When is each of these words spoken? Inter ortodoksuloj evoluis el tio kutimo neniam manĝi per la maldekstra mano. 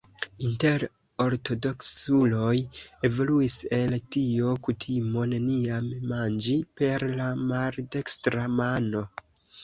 Inter 0.45 0.83
ortodoksuloj 1.23 2.53
evoluis 3.09 3.57
el 3.79 3.93
tio 4.15 4.53
kutimo 4.67 5.25
neniam 5.33 5.91
manĝi 6.13 6.55
per 6.81 7.05
la 7.21 7.29
maldekstra 7.51 8.47
mano. 8.63 9.03